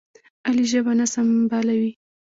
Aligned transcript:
علي 0.47 0.65
ژبه 0.71 0.93
نه 0.99 1.05
سنبالوي. 1.13 1.91